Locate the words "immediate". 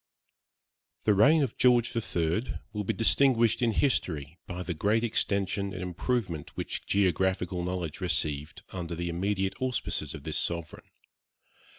9.09-9.53